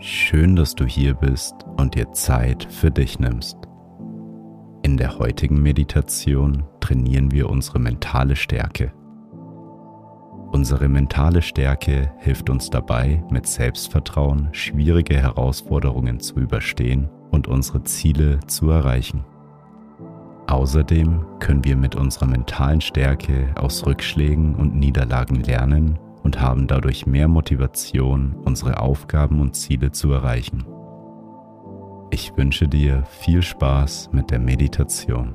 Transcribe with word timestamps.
Schön, 0.00 0.54
dass 0.54 0.76
du 0.76 0.84
hier 0.84 1.14
bist 1.14 1.54
und 1.76 1.96
dir 1.96 2.12
Zeit 2.12 2.68
für 2.70 2.88
dich 2.88 3.18
nimmst. 3.18 3.56
In 4.82 4.96
der 4.96 5.18
heutigen 5.18 5.60
Meditation 5.60 6.62
trainieren 6.78 7.32
wir 7.32 7.50
unsere 7.50 7.80
mentale 7.80 8.36
Stärke. 8.36 8.92
Unsere 10.52 10.88
mentale 10.88 11.42
Stärke 11.42 12.12
hilft 12.18 12.48
uns 12.48 12.70
dabei, 12.70 13.24
mit 13.28 13.48
Selbstvertrauen 13.48 14.50
schwierige 14.52 15.16
Herausforderungen 15.16 16.20
zu 16.20 16.36
überstehen 16.36 17.08
und 17.32 17.48
unsere 17.48 17.82
Ziele 17.82 18.38
zu 18.46 18.70
erreichen. 18.70 19.24
Außerdem 20.46 21.26
können 21.40 21.64
wir 21.64 21.76
mit 21.76 21.96
unserer 21.96 22.26
mentalen 22.26 22.80
Stärke 22.80 23.52
aus 23.56 23.84
Rückschlägen 23.84 24.54
und 24.54 24.76
Niederlagen 24.76 25.42
lernen 25.42 25.98
und 26.28 26.42
haben 26.42 26.66
dadurch 26.66 27.06
mehr 27.06 27.26
Motivation, 27.26 28.34
unsere 28.44 28.80
Aufgaben 28.80 29.40
und 29.40 29.56
Ziele 29.56 29.92
zu 29.92 30.12
erreichen. 30.12 30.66
Ich 32.10 32.36
wünsche 32.36 32.68
dir 32.68 33.04
viel 33.04 33.40
Spaß 33.40 34.10
mit 34.12 34.30
der 34.30 34.38
Meditation. 34.38 35.34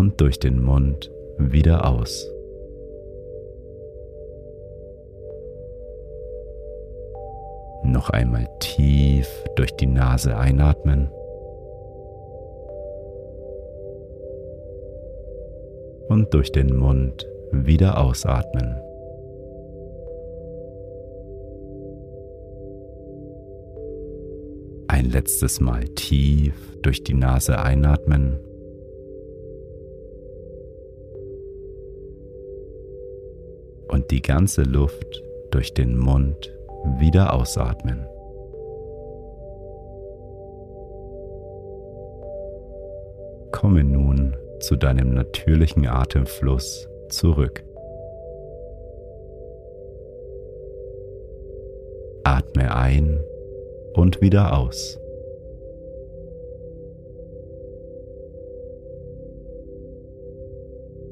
und 0.00 0.18
durch 0.18 0.38
den 0.38 0.62
Mund 0.62 1.12
wieder 1.36 1.86
aus. 1.86 2.26
Noch 7.84 8.08
einmal 8.08 8.48
tief 8.60 9.28
durch 9.56 9.76
die 9.76 9.86
Nase 9.86 10.38
einatmen. 10.38 11.10
Und 16.08 16.32
durch 16.32 16.50
den 16.50 16.74
Mund 16.74 17.28
wieder 17.52 17.98
ausatmen. 17.98 18.80
Ein 24.88 25.10
letztes 25.10 25.60
Mal 25.60 25.84
tief 25.88 26.54
durch 26.80 27.04
die 27.04 27.14
Nase 27.14 27.60
einatmen 27.60 28.40
die 34.10 34.22
ganze 34.22 34.62
Luft 34.62 35.22
durch 35.52 35.72
den 35.72 35.96
Mund 35.96 36.52
wieder 36.98 37.32
ausatmen. 37.32 38.06
Komme 43.52 43.84
nun 43.84 44.36
zu 44.58 44.76
deinem 44.76 45.14
natürlichen 45.14 45.86
Atemfluss 45.86 46.88
zurück. 47.08 47.64
Atme 52.24 52.74
ein 52.74 53.20
und 53.94 54.20
wieder 54.20 54.56
aus. 54.56 54.98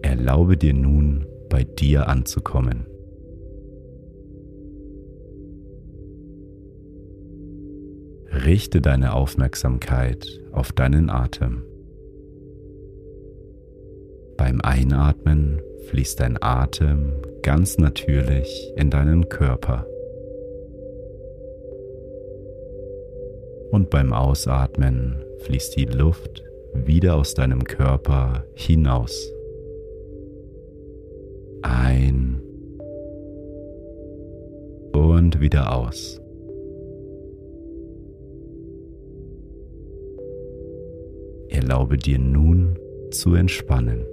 Erlaube 0.02 0.56
dir 0.56 0.74
nun 0.74 1.26
bei 1.48 1.64
dir 1.64 2.08
anzukommen. 2.08 2.86
Richte 8.30 8.80
deine 8.80 9.14
Aufmerksamkeit 9.14 10.26
auf 10.52 10.72
deinen 10.72 11.10
Atem. 11.10 11.64
Beim 14.36 14.60
Einatmen 14.60 15.60
fließt 15.88 16.20
dein 16.20 16.40
Atem 16.40 17.12
ganz 17.42 17.78
natürlich 17.78 18.72
in 18.76 18.90
deinen 18.90 19.28
Körper. 19.28 19.86
Und 23.70 23.90
beim 23.90 24.12
Ausatmen 24.12 25.24
fließt 25.44 25.76
die 25.76 25.86
Luft 25.86 26.44
wieder 26.74 27.16
aus 27.16 27.34
deinem 27.34 27.64
Körper 27.64 28.44
hinaus 28.54 29.32
ein 31.68 32.40
und 34.92 35.40
wieder 35.40 35.76
aus. 35.76 36.20
Erlaube 41.48 41.96
dir 41.96 42.18
nun 42.18 42.78
zu 43.10 43.34
entspannen. 43.34 44.06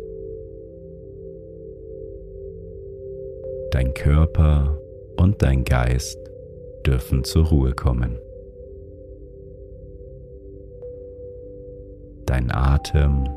Dein 3.72 3.94
Körper 3.94 4.80
und 5.18 5.42
dein 5.42 5.64
Geist 5.66 6.18
dürfen 6.86 7.24
zur 7.24 7.48
Ruhe 7.48 7.74
kommen. 7.74 8.18
Dein 12.26 12.52
Atem 12.52 13.28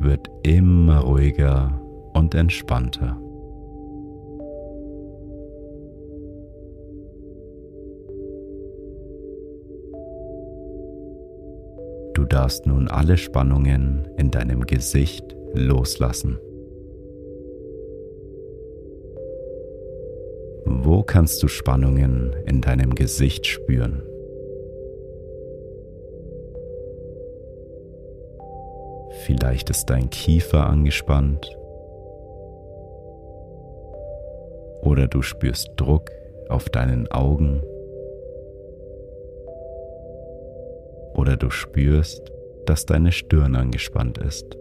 wird 0.00 0.28
immer 0.42 1.00
ruhiger 1.00 1.80
und 2.12 2.34
entspannter. 2.34 3.23
Darfst 12.34 12.66
nun 12.66 12.88
alle 12.88 13.16
Spannungen 13.16 14.08
in 14.16 14.32
deinem 14.32 14.66
Gesicht 14.66 15.36
loslassen. 15.52 16.40
Wo 20.64 21.04
kannst 21.04 21.44
du 21.44 21.48
Spannungen 21.48 22.34
in 22.44 22.60
deinem 22.60 22.96
Gesicht 22.96 23.46
spüren? 23.46 24.02
Vielleicht 29.26 29.70
ist 29.70 29.86
dein 29.86 30.10
Kiefer 30.10 30.66
angespannt 30.66 31.56
oder 34.82 35.06
du 35.06 35.22
spürst 35.22 35.70
Druck 35.76 36.10
auf 36.48 36.68
deinen 36.68 37.06
Augen 37.12 37.62
oder 41.14 41.36
du 41.36 41.48
spürst, 41.48 42.33
dass 42.66 42.86
deine 42.86 43.12
Stirn 43.12 43.56
angespannt 43.56 44.18
ist. 44.18 44.56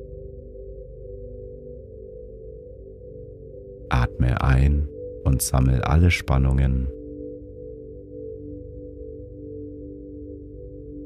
Atme 3.90 4.42
ein 4.42 4.90
und 5.24 5.42
sammel 5.42 5.82
alle 5.82 6.12
Spannungen. 6.12 6.88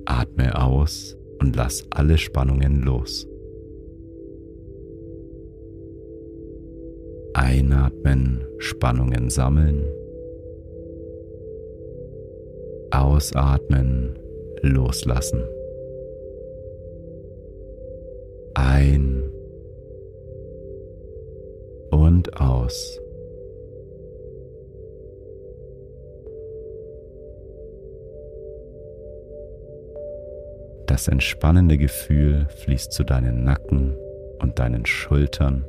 Atme 0.05 0.59
aus 0.61 1.17
und 1.39 1.55
lass 1.55 1.85
alle 1.89 2.17
Spannungen 2.17 2.81
los. 2.81 3.27
Einatmen, 7.33 8.45
Spannungen 8.57 9.29
sammeln. 9.29 9.83
Ausatmen, 12.91 14.17
loslassen. 14.61 15.43
Ein 18.77 19.23
und 21.89 22.39
aus. 22.39 23.01
Das 30.85 31.07
entspannende 31.07 31.79
Gefühl 31.79 32.45
fließt 32.49 32.91
zu 32.91 33.03
deinen 33.03 33.43
Nacken 33.43 33.97
und 34.43 34.59
deinen 34.59 34.85
Schultern, 34.85 35.65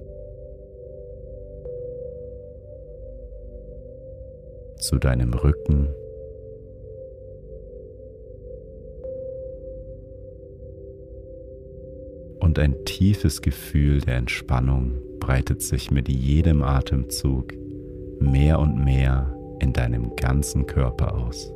zu 4.77 4.99
deinem 4.99 5.33
Rücken, 5.33 5.95
und 12.49 12.59
ein 12.59 12.83
tiefes 12.87 13.43
Gefühl 13.43 14.01
der 14.01 14.17
Entspannung 14.17 15.03
breitet 15.21 15.61
sich 15.61 15.91
mit 15.91 16.09
jedem 16.09 16.63
Atemzug 16.63 17.53
mehr 18.21 18.59
und 18.59 18.83
mehr 18.83 19.37
in 19.61 19.75
deinem 19.75 20.17
ganzen 20.17 20.65
Körper 20.65 21.15
aus. 21.15 21.53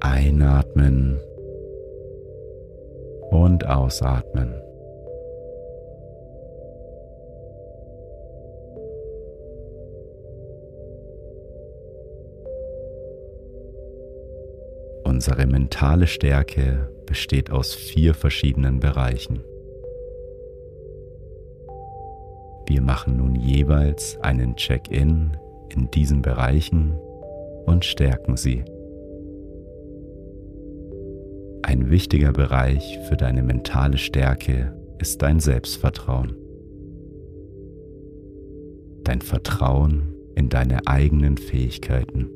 Einatmen 0.00 1.18
und 3.30 3.66
ausatmen. 3.66 4.52
Unsere 15.28 15.48
mentale 15.48 16.06
Stärke 16.06 16.88
besteht 17.04 17.50
aus 17.50 17.74
vier 17.74 18.14
verschiedenen 18.14 18.78
Bereichen. 18.78 19.42
Wir 22.68 22.80
machen 22.80 23.16
nun 23.16 23.34
jeweils 23.34 24.16
einen 24.20 24.54
Check-in 24.54 25.36
in 25.74 25.90
diesen 25.90 26.22
Bereichen 26.22 26.96
und 27.64 27.84
stärken 27.84 28.36
sie. 28.36 28.62
Ein 31.64 31.90
wichtiger 31.90 32.30
Bereich 32.30 32.96
für 33.08 33.16
deine 33.16 33.42
mentale 33.42 33.98
Stärke 33.98 34.80
ist 35.00 35.22
dein 35.22 35.40
Selbstvertrauen. 35.40 36.36
Dein 39.02 39.22
Vertrauen 39.22 40.14
in 40.36 40.50
deine 40.50 40.86
eigenen 40.86 41.36
Fähigkeiten. 41.36 42.30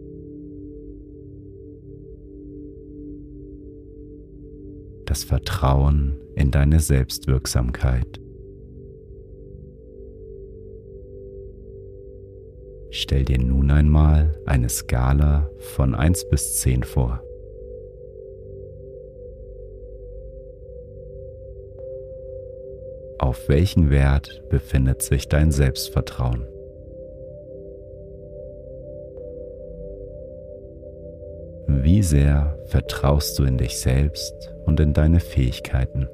Das 5.11 5.25
Vertrauen 5.25 6.21
in 6.37 6.53
deine 6.53 6.79
Selbstwirksamkeit. 6.79 8.21
Stell 12.91 13.25
dir 13.25 13.41
nun 13.41 13.73
einmal 13.73 14.41
eine 14.47 14.69
Skala 14.69 15.51
von 15.59 15.97
1 15.97 16.29
bis 16.29 16.59
10 16.59 16.85
vor. 16.85 17.25
Auf 23.19 23.49
welchen 23.49 23.91
Wert 23.91 24.45
befindet 24.49 25.03
sich 25.03 25.29
dein 25.29 25.51
Selbstvertrauen? 25.51 26.47
Wie 31.73 32.03
sehr 32.03 32.59
vertraust 32.67 33.39
du 33.39 33.45
in 33.45 33.57
dich 33.57 33.79
selbst 33.79 34.53
und 34.67 34.81
in 34.81 34.93
deine 34.93 35.21
Fähigkeiten? 35.21 36.09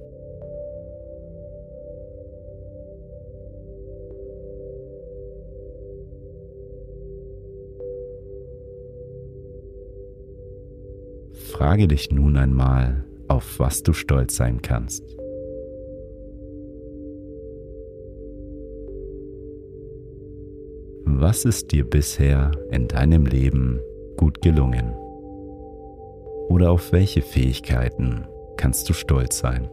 Frage 11.32 11.88
dich 11.88 12.10
nun 12.10 12.36
einmal, 12.36 13.06
auf 13.26 13.58
was 13.58 13.82
du 13.82 13.94
stolz 13.94 14.36
sein 14.36 14.60
kannst. 14.60 15.02
Was 21.06 21.46
ist 21.46 21.72
dir 21.72 21.88
bisher 21.88 22.50
in 22.70 22.88
deinem 22.88 23.24
Leben 23.24 23.80
gut 24.18 24.42
gelungen? 24.42 24.94
Oder 26.48 26.70
auf 26.70 26.92
welche 26.92 27.22
Fähigkeiten 27.22 28.26
kannst 28.56 28.88
du 28.88 28.92
stolz 28.92 29.38
sein? 29.38 29.68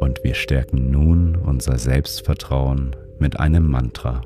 Und 0.00 0.22
wir 0.22 0.34
stärken 0.34 0.90
nun 0.90 1.36
unser 1.36 1.78
Selbstvertrauen 1.78 2.94
mit 3.18 3.40
einem 3.40 3.66
Mantra. 3.66 4.22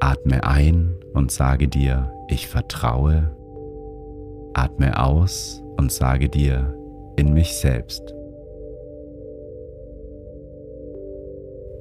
Atme 0.00 0.44
ein 0.44 0.96
und 1.12 1.30
sage 1.30 1.68
dir, 1.68 2.12
ich 2.28 2.48
vertraue. 2.48 3.36
Atme 4.54 5.02
aus 5.02 5.62
und 5.78 5.90
sage 5.90 6.28
dir, 6.28 6.74
in 7.16 7.32
mich 7.32 7.54
selbst. 7.56 8.14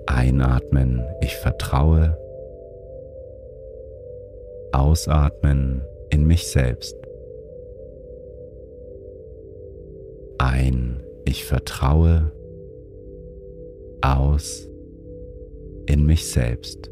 Einatmen, 0.07 1.03
ich 1.21 1.35
vertraue. 1.35 2.17
Ausatmen, 4.71 5.83
in 6.09 6.25
mich 6.25 6.47
selbst. 6.47 6.95
Ein, 10.37 11.03
ich 11.25 11.45
vertraue. 11.45 12.31
Aus, 14.01 14.67
in 15.85 16.05
mich 16.05 16.31
selbst. 16.31 16.89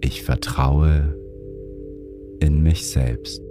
Ich 0.00 0.22
vertraue 0.22 1.19
in 2.40 2.62
mich 2.62 2.88
selbst. 2.88 3.42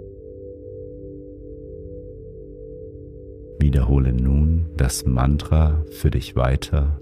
Wiederhole 3.58 4.12
nun 4.12 4.66
das 4.76 5.04
Mantra 5.04 5.84
für 5.90 6.10
dich 6.10 6.36
weiter 6.36 7.00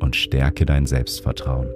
und 0.00 0.16
stärke 0.16 0.66
dein 0.66 0.86
Selbstvertrauen. 0.86 1.68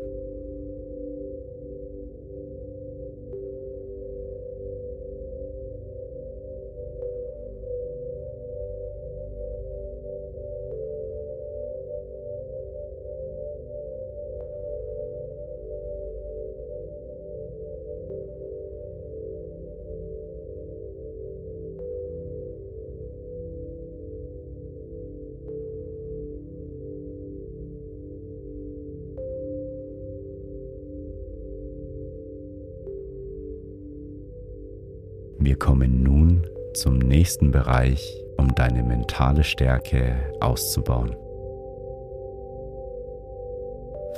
Wir 35.48 35.58
kommen 35.58 36.02
nun 36.02 36.46
zum 36.74 36.98
nächsten 36.98 37.52
Bereich, 37.52 38.22
um 38.36 38.54
deine 38.54 38.82
mentale 38.82 39.44
Stärke 39.44 40.14
auszubauen. 40.40 41.16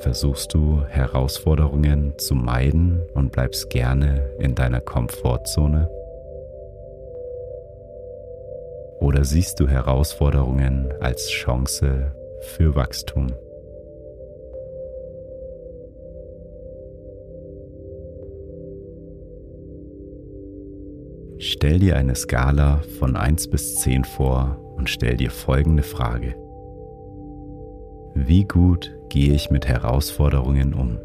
Versuchst 0.02 0.52
du 0.52 0.82
Herausforderungen 0.88 2.18
zu 2.18 2.34
meiden 2.34 3.02
und 3.14 3.30
bleibst 3.30 3.70
gerne 3.70 4.28
in 4.40 4.56
deiner 4.56 4.80
Komfortzone? 4.80 5.88
Oder 8.99 9.22
siehst 9.22 9.60
du 9.60 9.68
Herausforderungen 9.68 10.92
als 10.99 11.28
Chance 11.28 12.10
für 12.40 12.75
Wachstum? 12.75 13.28
Stell 21.62 21.79
dir 21.79 21.97
eine 21.97 22.14
Skala 22.14 22.81
von 22.99 23.17
1 23.17 23.49
bis 23.49 23.75
10 23.75 24.05
vor 24.05 24.57
und 24.79 24.88
stell 24.88 25.19
dir 25.19 25.31
folgende 25.31 25.83
Frage. 25.83 26.35
Wie 28.14 28.45
gut 28.45 28.97
gehe 29.11 29.35
ich 29.35 29.50
mit 29.50 29.69
Herausforderungen 29.69 30.73
um? 30.73 30.99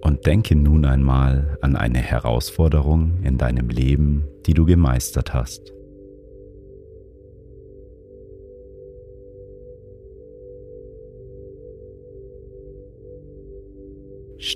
Und 0.00 0.24
denke 0.24 0.56
nun 0.56 0.86
einmal 0.86 1.58
an 1.60 1.76
eine 1.76 1.98
Herausforderung 1.98 3.18
in 3.22 3.36
deinem 3.36 3.68
Leben, 3.68 4.28
die 4.46 4.54
du 4.54 4.64
gemeistert 4.64 5.34
hast. 5.34 5.75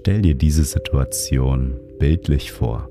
Stell 0.00 0.23
dir 0.23 0.35
diese 0.35 0.64
Situation 0.64 1.78
bildlich 1.99 2.52
vor. 2.52 2.88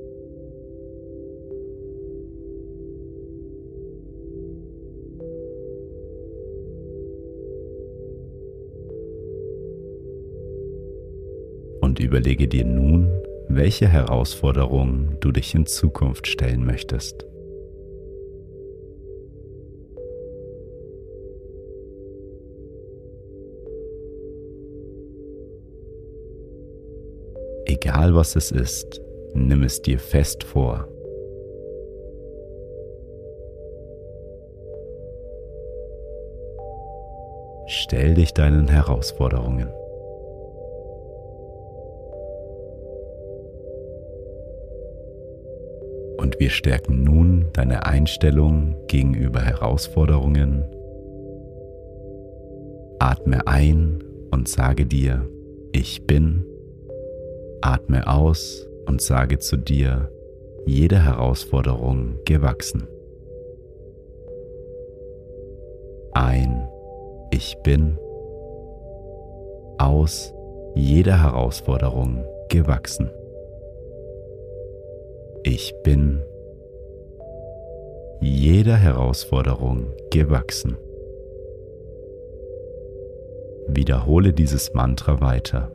Und 11.81 11.99
überlege 11.99 12.47
dir 12.47 12.63
nun, 12.63 13.09
welche 13.47 13.87
Herausforderungen 13.87 15.17
du 15.19 15.31
dich 15.31 15.55
in 15.55 15.65
Zukunft 15.65 16.27
stellen 16.27 16.63
möchtest. 16.63 17.25
Egal 27.99 28.15
was 28.15 28.37
es 28.37 28.51
ist, 28.51 29.01
nimm 29.33 29.61
es 29.63 29.81
dir 29.81 29.99
fest 29.99 30.45
vor. 30.45 30.87
Stell 37.67 38.13
dich 38.13 38.33
deinen 38.33 38.69
Herausforderungen. 38.69 39.67
Und 46.21 46.39
wir 46.39 46.51
stärken 46.51 47.03
nun 47.03 47.47
deine 47.51 47.85
Einstellung 47.85 48.77
gegenüber 48.87 49.41
Herausforderungen. 49.41 50.63
Atme 52.99 53.45
ein 53.45 54.01
und 54.31 54.47
sage 54.47 54.85
dir, 54.85 55.27
ich 55.73 56.07
bin 56.07 56.45
Atme 57.61 58.07
aus 58.07 58.67
und 58.85 59.01
sage 59.01 59.39
zu 59.39 59.57
dir, 59.57 60.09
jede 60.65 61.03
Herausforderung 61.03 62.19
gewachsen. 62.25 62.87
Ein, 66.13 66.67
ich 67.31 67.57
bin. 67.63 67.97
Aus, 69.77 70.33
jede 70.75 71.21
Herausforderung 71.21 72.25
gewachsen. 72.49 73.09
Ich 75.43 75.73
bin 75.83 76.21
jeder 78.21 78.75
Herausforderung 78.75 79.93
gewachsen. 80.11 80.77
Wiederhole 83.67 84.33
dieses 84.33 84.73
Mantra 84.73 85.21
weiter. 85.21 85.71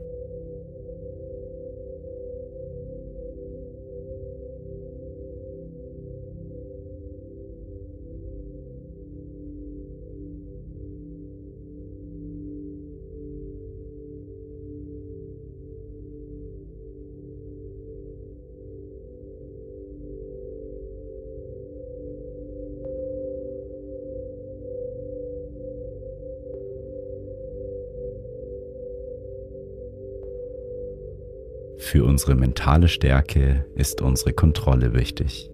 Für 31.85 32.03
unsere 32.03 32.33
mentale 32.33 32.87
Stärke 32.87 33.63
ist 33.75 34.01
unsere 34.01 34.33
Kontrolle 34.33 34.95
wichtig. 34.95 35.51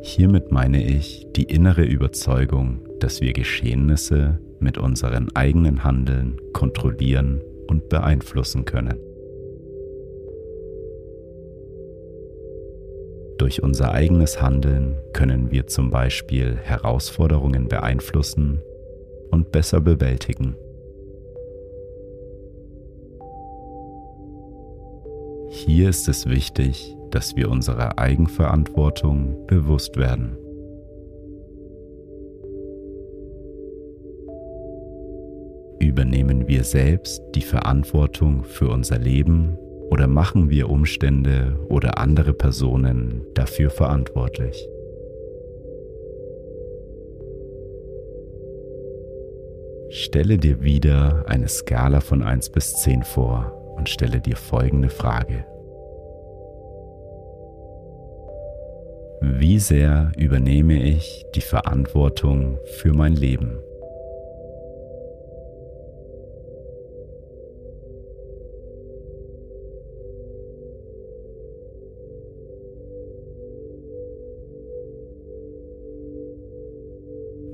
Hiermit 0.00 0.50
meine 0.50 0.82
ich 0.82 1.26
die 1.36 1.42
innere 1.42 1.84
Überzeugung, 1.84 2.88
dass 3.00 3.20
wir 3.20 3.34
Geschehnisse 3.34 4.40
mit 4.60 4.78
unseren 4.78 5.28
eigenen 5.36 5.84
Handeln 5.84 6.40
kontrollieren 6.54 7.42
und 7.66 7.90
beeinflussen 7.90 8.64
können. 8.64 8.98
Durch 13.36 13.62
unser 13.62 13.92
eigenes 13.92 14.40
Handeln 14.40 14.96
können 15.12 15.50
wir 15.50 15.66
zum 15.66 15.90
Beispiel 15.90 16.56
Herausforderungen 16.56 17.68
beeinflussen 17.68 18.62
und 19.30 19.52
besser 19.52 19.82
bewältigen. 19.82 20.56
Hier 25.66 25.88
ist 25.88 26.08
es 26.08 26.26
wichtig, 26.26 26.94
dass 27.10 27.36
wir 27.36 27.50
unserer 27.50 27.98
Eigenverantwortung 27.98 29.46
bewusst 29.46 29.96
werden. 29.96 30.36
Übernehmen 35.78 36.48
wir 36.48 36.64
selbst 36.64 37.22
die 37.34 37.40
Verantwortung 37.40 38.44
für 38.44 38.68
unser 38.68 38.98
Leben 38.98 39.56
oder 39.88 40.06
machen 40.06 40.50
wir 40.50 40.68
Umstände 40.68 41.58
oder 41.70 41.96
andere 41.96 42.34
Personen 42.34 43.22
dafür 43.32 43.70
verantwortlich? 43.70 44.68
Stelle 49.88 50.36
dir 50.36 50.62
wieder 50.62 51.24
eine 51.26 51.48
Skala 51.48 52.00
von 52.00 52.22
1 52.22 52.50
bis 52.50 52.74
10 52.82 53.02
vor 53.02 53.74
und 53.78 53.88
stelle 53.88 54.20
dir 54.20 54.36
folgende 54.36 54.90
Frage. 54.90 55.46
Wie 59.26 59.58
sehr 59.58 60.12
übernehme 60.18 60.82
ich 60.82 61.24
die 61.34 61.40
Verantwortung 61.40 62.58
für 62.76 62.92
mein 62.92 63.16
Leben? 63.16 63.58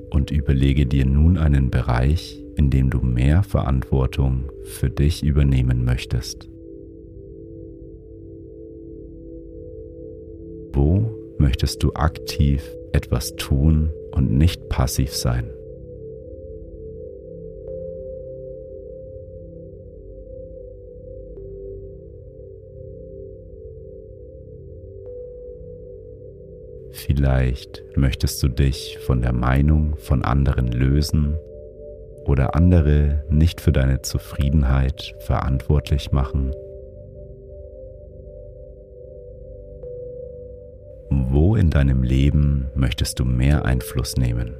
Und 0.09 0.29
überlege 0.29 0.85
dir 0.85 1.05
nun 1.05 1.37
einen 1.37 1.71
Bereich, 1.71 2.43
in 2.57 2.69
dem 2.69 2.89
du 2.89 2.99
mehr 2.99 3.43
Verantwortung 3.43 4.51
für 4.63 4.89
dich 4.89 5.23
übernehmen 5.23 5.85
möchtest. 5.85 6.49
Wo 10.73 11.20
möchtest 11.41 11.81
du 11.83 11.91
aktiv 11.95 12.63
etwas 12.93 13.35
tun 13.35 13.91
und 14.11 14.31
nicht 14.31 14.69
passiv 14.69 15.13
sein? 15.13 15.49
Vielleicht 26.91 27.83
möchtest 27.95 28.43
du 28.43 28.47
dich 28.47 28.99
von 28.99 29.21
der 29.21 29.33
Meinung 29.33 29.95
von 29.97 30.23
anderen 30.23 30.71
lösen 30.71 31.37
oder 32.25 32.55
andere 32.55 33.23
nicht 33.29 33.59
für 33.59 33.71
deine 33.71 34.01
Zufriedenheit 34.03 35.15
verantwortlich 35.19 36.11
machen? 36.11 36.53
In 41.61 41.69
deinem 41.69 42.01
Leben 42.01 42.71
möchtest 42.73 43.19
du 43.19 43.23
mehr 43.23 43.65
Einfluss 43.65 44.15
nehmen? 44.17 44.55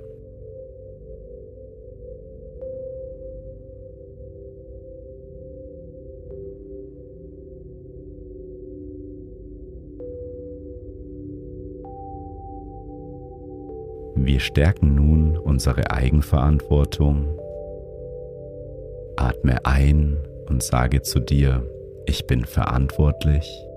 Wir 14.15 14.39
stärken 14.39 14.93
nun 14.93 15.37
unsere 15.37 15.89
Eigenverantwortung. 15.89 17.35
Atme 19.17 19.65
ein 19.65 20.17
und 20.47 20.61
sage 20.61 21.01
zu 21.01 21.19
dir, 21.19 21.67
ich 22.05 22.27
bin 22.27 22.45
verantwortlich. 22.45 23.70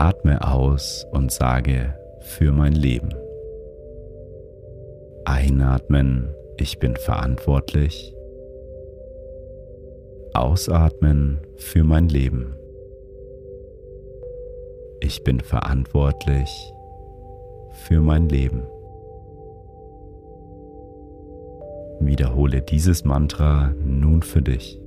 Atme 0.00 0.40
aus 0.42 1.06
und 1.10 1.30
sage 1.30 1.94
für 2.20 2.52
mein 2.52 2.72
Leben. 2.72 3.10
Einatmen, 5.26 6.34
ich 6.56 6.78
bin 6.78 6.96
verantwortlich. 6.96 8.14
Ausatmen 10.32 11.40
für 11.56 11.84
mein 11.84 12.08
Leben. 12.08 12.54
Ich 15.00 15.22
bin 15.22 15.38
verantwortlich 15.38 16.48
für 17.84 18.00
mein 18.00 18.30
Leben. 18.30 18.62
Wiederhole 22.00 22.62
dieses 22.62 23.04
Mantra 23.04 23.74
nun 23.84 24.22
für 24.22 24.40
dich. 24.40 24.80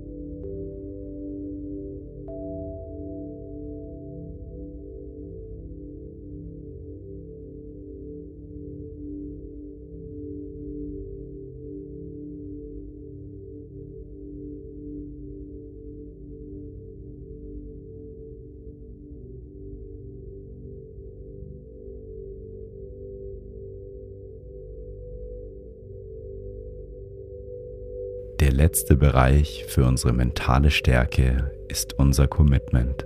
Letzte 28.53 28.95
Bereich 28.95 29.65
für 29.67 29.85
unsere 29.85 30.13
mentale 30.13 30.69
Stärke 30.69 31.51
ist 31.67 31.97
unser 31.97 32.27
Commitment. 32.27 33.05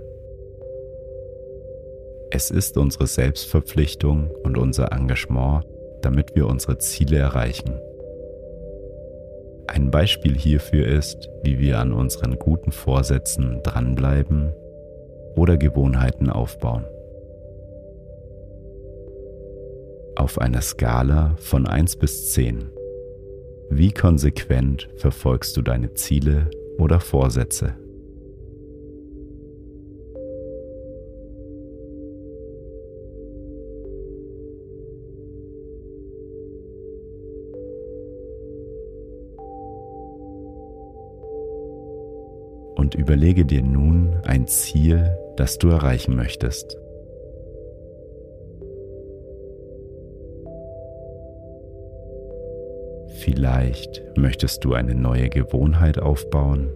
Es 2.30 2.50
ist 2.50 2.76
unsere 2.76 3.06
Selbstverpflichtung 3.06 4.30
und 4.42 4.58
unser 4.58 4.92
Engagement, 4.92 5.64
damit 6.02 6.36
wir 6.36 6.46
unsere 6.46 6.76
Ziele 6.78 7.16
erreichen. 7.16 7.80
Ein 9.66 9.90
Beispiel 9.90 10.36
hierfür 10.36 10.86
ist, 10.86 11.30
wie 11.42 11.58
wir 11.58 11.78
an 11.78 11.92
unseren 11.92 12.38
guten 12.38 12.70
Vorsätzen 12.70 13.62
dranbleiben 13.62 14.52
oder 15.34 15.56
Gewohnheiten 15.56 16.28
aufbauen. 16.28 16.84
Auf 20.16 20.38
einer 20.38 20.60
Skala 20.60 21.36
von 21.38 21.66
1 21.66 21.96
bis 21.96 22.32
10 22.32 22.77
wie 23.70 23.92
konsequent 23.92 24.88
verfolgst 24.96 25.56
du 25.56 25.62
deine 25.62 25.92
Ziele 25.94 26.50
oder 26.78 27.00
Vorsätze? 27.00 27.74
Und 42.74 42.94
überlege 42.94 43.44
dir 43.44 43.62
nun 43.62 44.16
ein 44.24 44.46
Ziel, 44.46 45.10
das 45.36 45.58
du 45.58 45.68
erreichen 45.68 46.16
möchtest. 46.16 46.78
Vielleicht 53.28 54.02
möchtest 54.16 54.64
du 54.64 54.72
eine 54.72 54.94
neue 54.94 55.28
Gewohnheit 55.28 55.98
aufbauen. 55.98 56.72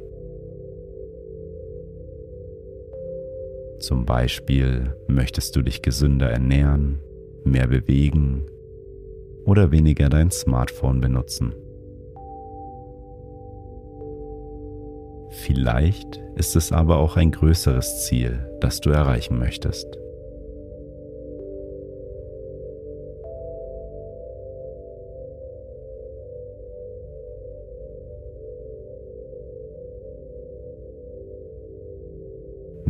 Zum 3.79 4.05
Beispiel 4.05 4.95
möchtest 5.09 5.57
du 5.57 5.63
dich 5.63 5.81
gesünder 5.81 6.29
ernähren, 6.29 7.01
mehr 7.43 7.69
bewegen 7.69 8.45
oder 9.47 9.71
weniger 9.71 10.11
dein 10.11 10.31
Smartphone 10.31 11.01
benutzen. 11.01 11.55
Vielleicht 15.31 16.21
ist 16.37 16.55
es 16.55 16.71
aber 16.71 16.99
auch 16.99 17.17
ein 17.17 17.31
größeres 17.31 18.05
Ziel, 18.05 18.47
das 18.61 18.83
du 18.83 18.91
erreichen 18.91 19.39
möchtest. 19.39 20.02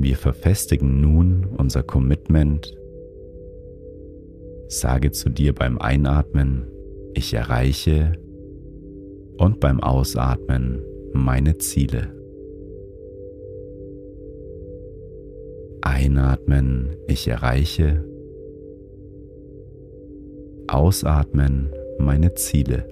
Wir 0.03 0.17
verfestigen 0.17 1.01
nun 1.01 1.47
unser 1.59 1.85
Commitment. 1.85 2.77
Sage 4.67 5.13
zu 5.13 5.31
dir 5.31 5.55
beim 5.55 5.79
Einatmen, 5.79 6.67
ich 7.15 7.33
erreiche 7.33 8.15
und 9.39 9.61
beim 9.61 9.81
Ausatmen 9.81 10.83
meine 11.13 11.59
Ziele. 11.59 12.13
Einatmen, 15.83 16.97
ich 17.07 17.29
erreiche. 17.29 18.05
Ausatmen, 20.67 21.71
meine 22.01 22.35
Ziele. 22.35 22.89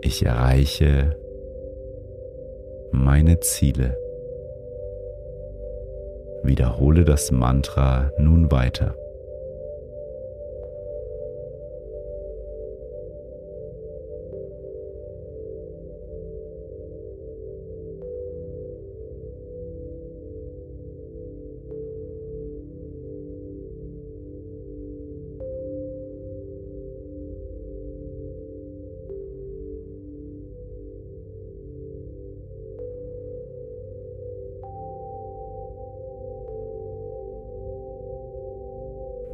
Ich 0.00 0.24
erreiche 0.24 1.18
meine 2.92 3.40
Ziele. 3.40 4.05
Wiederhole 6.46 7.04
das 7.04 7.30
Mantra 7.30 8.10
nun 8.18 8.50
weiter. 8.50 8.94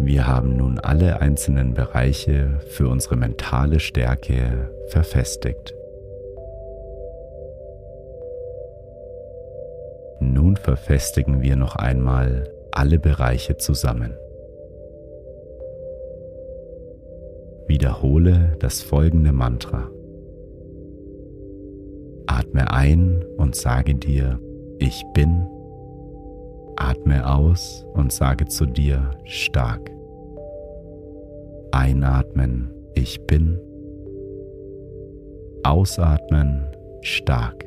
Wir 0.05 0.27
haben 0.27 0.57
nun 0.57 0.81
alle 0.81 1.21
einzelnen 1.21 1.75
Bereiche 1.75 2.59
für 2.67 2.89
unsere 2.89 3.15
mentale 3.15 3.79
Stärke 3.79 4.69
verfestigt. 4.89 5.75
Nun 10.19 10.57
verfestigen 10.57 11.41
wir 11.41 11.55
noch 11.55 11.77
einmal 11.77 12.51
alle 12.73 12.99
Bereiche 12.99 13.59
zusammen. 13.59 14.15
Wiederhole 17.69 18.57
das 18.59 18.83
folgende 18.83 19.31
Mantra. 19.31 19.89
Atme 22.27 22.73
ein 22.73 23.25
und 23.37 23.55
sage 23.55 23.95
dir, 23.95 24.41
ich 24.81 25.05
bin 25.15 25.47
Atme 26.93 27.27
aus 27.27 27.87
und 27.95 28.13
sage 28.13 28.47
zu 28.49 28.67
dir 28.67 29.13
stark. 29.25 29.91
Einatmen, 31.71 32.71
ich 32.95 33.19
bin. 33.27 33.59
Ausatmen, 35.63 36.67
stark. 37.01 37.65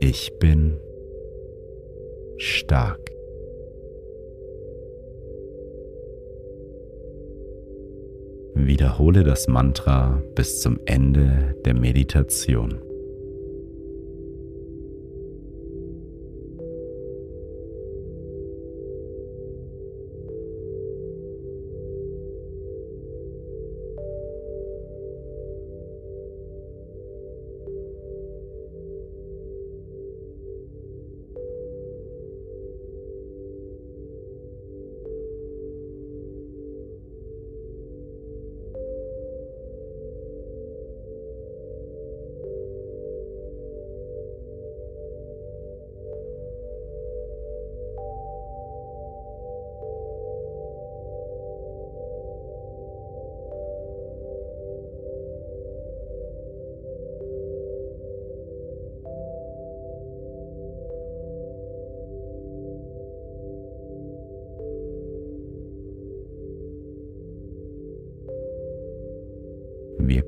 Ich 0.00 0.30
bin 0.40 0.76
stark. 2.36 3.00
Wiederhole 8.54 9.24
das 9.24 9.48
Mantra 9.48 10.22
bis 10.34 10.60
zum 10.60 10.80
Ende 10.84 11.54
der 11.64 11.72
Meditation. 11.72 12.82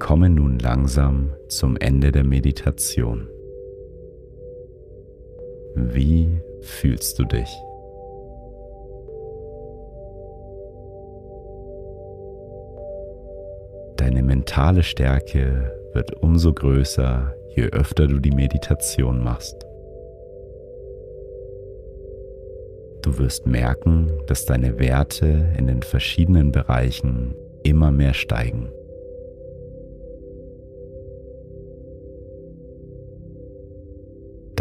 Kommen 0.01 0.35
nun 0.35 0.59
langsam 0.59 1.35
zum 1.47 1.77
Ende 1.77 2.11
der 2.11 2.25
Meditation. 2.25 3.29
Wie 5.77 6.41
fühlst 6.63 7.19
du 7.19 7.25
dich? 7.25 7.49
Deine 13.97 14.23
mentale 14.23 14.83
Stärke 14.83 15.73
wird 15.93 16.21
umso 16.23 16.53
größer, 16.53 17.35
je 17.55 17.67
öfter 17.67 18.09
du 18.09 18.19
die 18.19 18.33
Meditation 18.33 19.23
machst. 19.23 19.65
Du 23.03 23.19
wirst 23.19 23.47
merken, 23.47 24.11
dass 24.27 24.45
deine 24.45 24.79
Werte 24.79 25.53
in 25.57 25.67
den 25.67 25.83
verschiedenen 25.83 26.53
Bereichen 26.53 27.35
immer 27.63 27.91
mehr 27.93 28.15
steigen. 28.15 28.71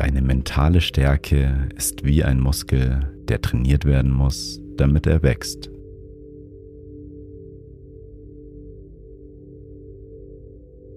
Deine 0.09 0.23
mentale 0.23 0.81
Stärke 0.81 1.69
ist 1.77 2.03
wie 2.03 2.23
ein 2.23 2.39
Muskel, 2.39 3.13
der 3.27 3.41
trainiert 3.41 3.85
werden 3.85 4.09
muss, 4.09 4.59
damit 4.75 5.05
er 5.05 5.21
wächst. 5.21 5.69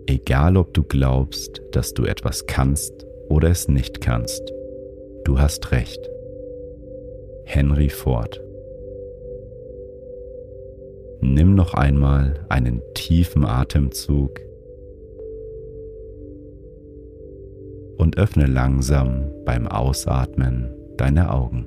Egal 0.06 0.56
ob 0.56 0.72
du 0.72 0.82
glaubst, 0.82 1.60
dass 1.72 1.92
du 1.92 2.06
etwas 2.06 2.46
kannst 2.46 3.06
oder 3.28 3.50
es 3.50 3.68
nicht 3.68 4.00
kannst, 4.00 4.50
du 5.24 5.38
hast 5.38 5.72
recht. 5.72 6.00
Henry 7.44 7.90
Ford 7.90 8.40
Nimm 11.20 11.54
noch 11.54 11.74
einmal 11.74 12.46
einen 12.48 12.80
tiefen 12.94 13.44
Atemzug 13.44 14.40
und 17.98 18.18
öffne 18.18 18.46
langsam 18.46 19.30
beim 19.44 19.66
Ausatmen 19.66 20.70
deine 20.96 21.32
Augen. 21.32 21.66